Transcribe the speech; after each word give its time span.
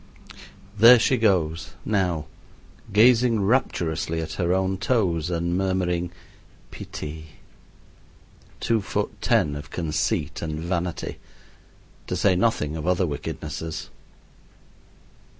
There 0.75 0.97
she 0.97 1.15
goes, 1.15 1.73
now, 1.85 2.25
gazing 2.91 3.43
rapturously 3.43 4.19
at 4.19 4.33
her 4.41 4.51
own 4.51 4.79
toes 4.79 5.29
and 5.29 5.55
murmuring 5.55 6.11
"pittie" 6.71 7.27
two 8.59 8.81
foot 8.81 9.21
ten 9.21 9.53
of 9.55 9.69
conceit 9.69 10.41
and 10.41 10.59
vanity, 10.59 11.19
to 12.07 12.15
say 12.15 12.35
nothing 12.35 12.75
of 12.75 12.87
other 12.87 13.05
wickednesses. 13.05 13.91